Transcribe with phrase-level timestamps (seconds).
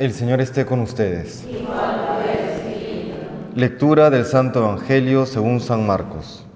[0.00, 1.44] El Señor esté con ustedes.
[3.54, 6.46] Lectura del Santo Evangelio según San Marcos.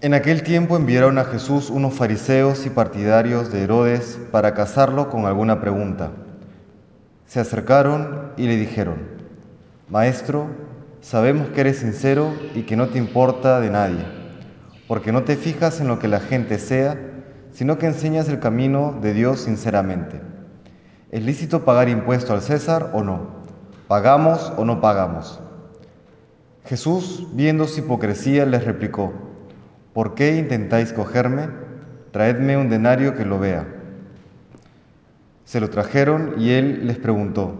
[0.00, 5.24] En aquel tiempo enviaron a Jesús unos fariseos y partidarios de Herodes para casarlo con
[5.24, 6.10] alguna pregunta.
[7.28, 8.96] Se acercaron y le dijeron,
[9.88, 10.48] Maestro,
[11.00, 14.04] sabemos que eres sincero y que no te importa de nadie,
[14.88, 16.98] porque no te fijas en lo que la gente sea,
[17.52, 20.20] sino que enseñas el camino de Dios sinceramente.
[21.10, 23.38] ¿Es lícito pagar impuesto al César o no?
[23.88, 25.40] ¿Pagamos o no pagamos?
[26.66, 29.14] Jesús, viendo su hipocresía, les replicó,
[29.94, 31.48] ¿por qué intentáis cogerme?
[32.10, 33.66] Traedme un denario que lo vea.
[35.46, 37.54] Se lo trajeron y él les preguntó,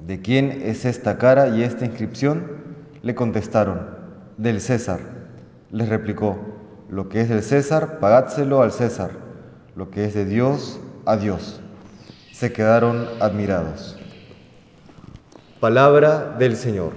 [0.00, 2.46] ¿de quién es esta cara y esta inscripción?
[3.02, 3.86] Le contestaron,
[4.38, 5.00] del César.
[5.70, 6.53] Les replicó,
[6.88, 9.10] lo que es del César, pagádselo al César,
[9.76, 11.60] lo que es de Dios, a Dios.
[12.32, 13.98] Se quedaron admirados.
[15.60, 16.92] Palabra del Señor.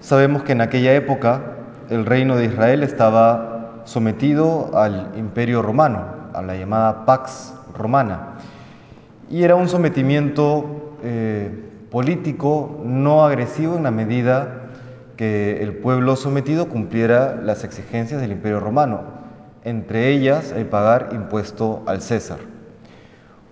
[0.00, 1.42] Sabemos que en aquella época
[1.90, 6.02] el reino de Israel estaba sometido al imperio romano,
[6.32, 8.38] a la llamada Pax Romana,
[9.28, 14.68] y era un sometimiento eh, político no agresivo en la medida
[15.16, 19.02] que el pueblo sometido cumpliera las exigencias del imperio romano,
[19.64, 22.38] entre ellas el pagar impuesto al César.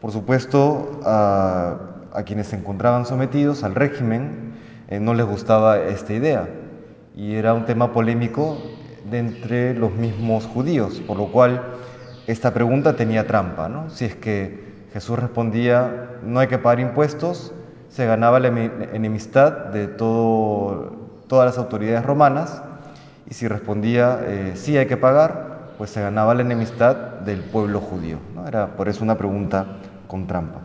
[0.01, 1.79] Por supuesto, a,
[2.25, 4.55] quienes se encontraban sometidos al régimen
[4.89, 6.49] eh, no les gustaba esta idea
[7.15, 8.59] y era un tema polémico
[9.11, 11.63] de entre los mismos judíos, por lo cual
[12.27, 13.69] esta pregunta tenía trampa.
[13.69, 13.91] ¿no?
[13.91, 17.53] Si es que Jesús respondía no hay que pagar impuestos,
[17.97, 20.93] se ganaba la enemistad de todo,
[21.29, 22.61] todas las autoridades romanas
[23.27, 26.95] y si respondía eh, sí hay que pagar, pues se ganaba la enemistad
[27.25, 28.19] del pueblo judío.
[28.35, 28.47] ¿no?
[28.47, 29.79] Era por eso una pregunta
[30.09, 30.61] con trampa.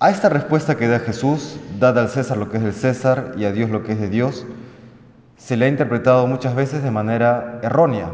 [0.00, 3.44] A esta respuesta que da Jesús, dada al César lo que es del César y
[3.44, 4.44] a Dios lo que es de Dios,
[5.36, 8.10] se le ha interpretado muchas veces de manera errónea.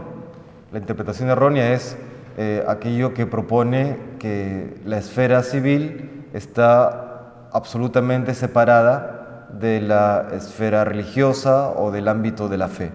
[0.70, 1.96] La interpretación errónea es
[2.36, 7.07] eh, aquello que propone que la esfera civil está
[7.52, 12.92] absolutamente separada de la esfera religiosa o del ámbito de la fe.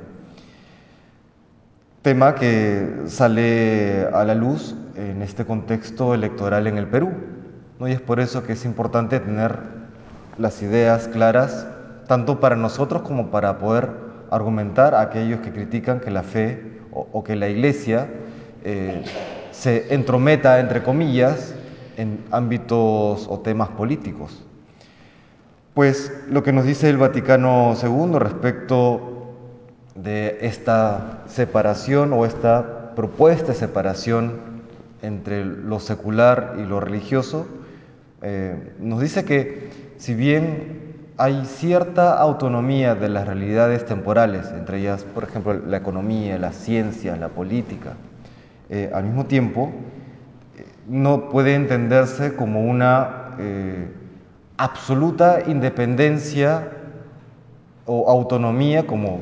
[2.02, 7.12] Tema que sale a la luz en este contexto electoral en el Perú.
[7.80, 7.88] ¿no?
[7.88, 9.60] Y es por eso que es importante tener
[10.38, 11.68] las ideas claras,
[12.08, 13.90] tanto para nosotros como para poder
[14.32, 18.08] argumentar a aquellos que critican que la fe o, que la iglesia
[18.64, 19.04] eh,
[19.52, 21.56] se entrometa, entre comillas,
[21.98, 24.44] en ámbitos o temas políticos.
[25.74, 29.34] Pues lo que nos dice el Vaticano II respecto
[29.96, 34.54] de esta separación o esta propuesta de separación
[35.02, 37.48] entre lo secular y lo religioso,
[38.22, 40.84] eh, nos dice que si bien
[41.18, 47.16] hay cierta autonomía de las realidades temporales, entre ellas, por ejemplo, la economía, la ciencia,
[47.16, 47.94] la política,
[48.70, 49.72] eh, al mismo tiempo
[50.88, 53.88] no puede entenderse como una eh,
[54.58, 56.68] absoluta independencia
[57.86, 59.20] o autonomía como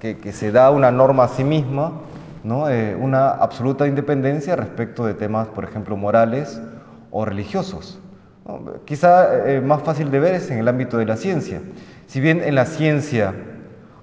[0.00, 1.92] que, se da una norma a sí misma,
[2.44, 2.66] ¿no?
[3.00, 6.60] una absoluta independencia respecto de temas, por ejemplo, morales
[7.10, 7.98] o religiosos.
[8.46, 8.60] ¿no?
[8.84, 11.60] Quizá eh, más fácil de ver es en el ámbito de la ciencia.
[12.06, 13.34] Si bien en la ciencia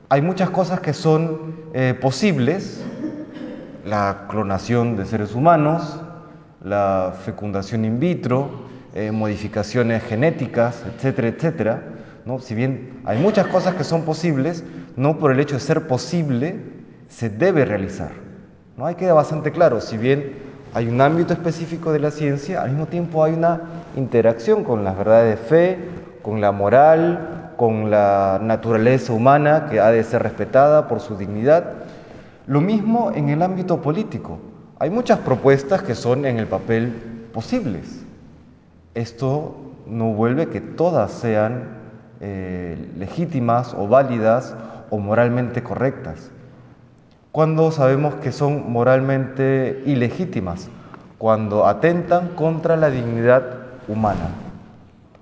[0.09, 2.83] hay muchas cosas que son eh, posibles,
[3.85, 5.99] la clonación de seres humanos,
[6.63, 8.49] la fecundación in vitro,
[8.95, 11.83] eh, modificaciones genéticas, etcétera, etcétera.
[12.25, 12.39] ¿no?
[12.39, 14.63] Si bien hay muchas cosas que son posibles,
[14.95, 16.55] no por el hecho de ser posible
[17.09, 18.11] se debe realizar.
[18.77, 18.85] ¿no?
[18.85, 20.33] Hay queda bastante claro, si bien
[20.73, 23.61] hay un ámbito específico de la ciencia, al mismo tiempo hay una
[23.95, 25.77] interacción con las verdades de fe,
[26.23, 31.73] con la moral, con la naturaleza humana que ha de ser respetada por su dignidad.
[32.47, 34.39] Lo mismo en el ámbito político.
[34.83, 36.91] Hay muchas propuestas que son en el papel
[37.33, 38.03] posibles.
[38.95, 39.55] Esto
[39.87, 41.69] no vuelve que todas sean
[42.19, 44.53] eh, legítimas o válidas
[44.89, 46.31] o moralmente correctas
[47.31, 50.67] cuando sabemos que son moralmente ilegítimas,
[51.17, 54.31] cuando atentan contra la dignidad humana,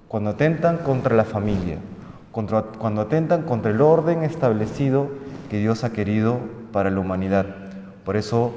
[0.07, 1.77] cuando atentan contra la familia,
[2.31, 5.11] cuando atentan contra el orden establecido
[5.51, 6.39] que Dios ha querido
[6.71, 7.45] para la humanidad.
[8.03, 8.53] Por eso,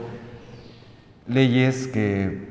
[1.26, 2.48] leyes que,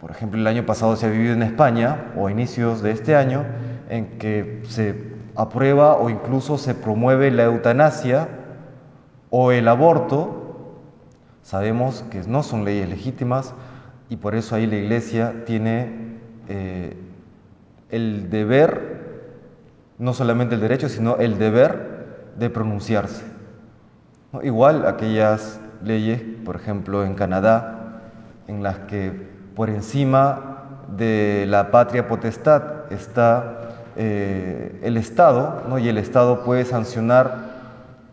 [0.00, 3.16] por ejemplo, el año pasado se ha vivido en España, o a inicios de este
[3.16, 3.44] año,
[3.88, 8.28] en que se aprueba o incluso se promueve la eutanasia
[9.30, 10.78] o el aborto,
[11.42, 13.54] sabemos que no son leyes legítimas
[14.08, 16.18] y por eso ahí la Iglesia tiene
[16.48, 16.96] eh,
[17.90, 19.00] el deber,
[19.98, 23.24] no solamente el derecho, sino el deber de pronunciarse.
[24.42, 27.81] Igual aquellas leyes, por ejemplo, en Canadá,
[28.48, 29.12] en las que
[29.54, 33.58] por encima de la patria potestad está
[33.96, 35.78] eh, el Estado, ¿no?
[35.78, 37.52] y el Estado puede sancionar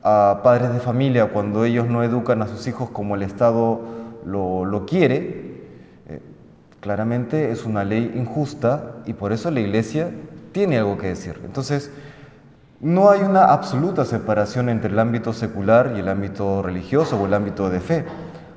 [0.03, 3.81] a padres de familia cuando ellos no educan a sus hijos como el Estado
[4.25, 5.63] lo, quiere,
[6.07, 6.21] eh,
[6.79, 10.11] claramente es una ley injusta y por eso la Iglesia
[10.51, 11.39] tiene algo que decir.
[11.45, 11.91] Entonces,
[12.81, 17.33] no hay una absoluta separación entre el ámbito secular y el ámbito religioso o el
[17.33, 18.05] ámbito de fe.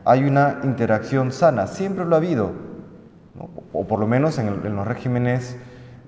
[0.05, 2.53] Hay una interacción sana, siempre lo ha habido,
[3.73, 5.57] o por lo menos en, los regímenes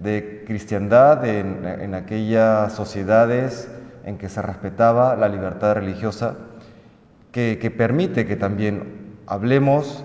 [0.02, 3.68] de cristiandad, en, aquellas sociedades
[4.04, 6.34] en que se respetaba la libertad religiosa,
[7.30, 10.04] que, permite que también hablemos,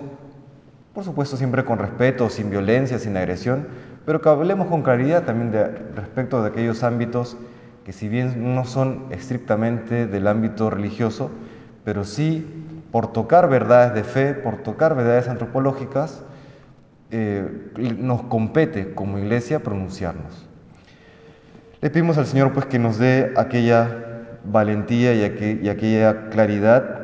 [0.94, 3.68] por supuesto siempre con respeto, sin violencia, sin agresión,
[4.06, 5.52] pero que hablemos con claridad también
[5.96, 7.38] respecto de aquellos ámbitos
[7.84, 11.32] que si bien no son estrictamente del ámbito religioso,
[11.84, 16.24] pero sí por tocar verdades de fe, por tocar verdades antropológicas,
[17.12, 20.48] eh, nos compete como iglesia pronunciarnos.
[21.82, 27.00] Le pedimos al Señor pues que nos dé aquella valentía y, y aquella claridad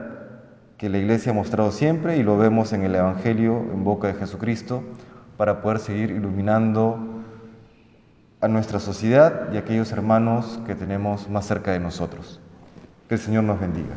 [0.78, 4.16] que la iglesia ha mostrado siempre y lo vemos en el Evangelio en boca de
[4.16, 4.84] Jesucristo
[5.38, 7.24] para poder seguir iluminando
[8.42, 12.40] a nuestra sociedad y a aquellos hermanos que tenemos más cerca de nosotros.
[13.08, 13.96] Que el Señor nos bendiga.